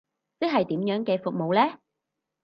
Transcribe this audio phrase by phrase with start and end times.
[0.39, 1.77] 即係點樣嘅服務呢？